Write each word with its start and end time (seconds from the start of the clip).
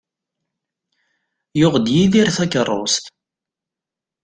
Yuɣ-d 1.59 1.87
Yidir 1.95 2.27
takerrust. 2.35 3.05